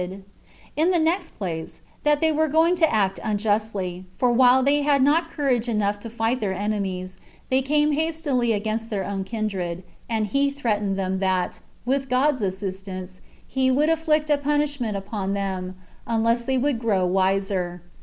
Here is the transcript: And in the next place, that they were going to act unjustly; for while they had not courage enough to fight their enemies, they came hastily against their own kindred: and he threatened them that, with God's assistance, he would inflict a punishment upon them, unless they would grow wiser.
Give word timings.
And 0.01 0.23
in 0.75 0.89
the 0.89 0.97
next 0.97 1.37
place, 1.37 1.81
that 2.01 2.21
they 2.21 2.31
were 2.31 2.47
going 2.47 2.75
to 2.77 2.91
act 2.91 3.19
unjustly; 3.23 4.05
for 4.17 4.31
while 4.31 4.63
they 4.63 4.81
had 4.81 5.03
not 5.03 5.29
courage 5.29 5.69
enough 5.69 5.99
to 5.99 6.09
fight 6.09 6.39
their 6.39 6.55
enemies, 6.55 7.17
they 7.49 7.61
came 7.61 7.91
hastily 7.91 8.51
against 8.51 8.89
their 8.89 9.03
own 9.05 9.23
kindred: 9.23 9.83
and 10.09 10.25
he 10.25 10.49
threatened 10.49 10.97
them 10.97 11.19
that, 11.19 11.59
with 11.85 12.09
God's 12.09 12.41
assistance, 12.41 13.21
he 13.45 13.69
would 13.69 13.89
inflict 13.89 14.31
a 14.31 14.39
punishment 14.39 14.97
upon 14.97 15.35
them, 15.35 15.75
unless 16.07 16.45
they 16.45 16.57
would 16.57 16.79
grow 16.79 17.05
wiser. 17.05 17.83